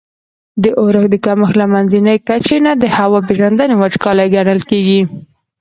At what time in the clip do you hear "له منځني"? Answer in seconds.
1.61-2.15